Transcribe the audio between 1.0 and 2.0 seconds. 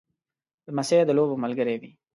د لوبو ملګری وي.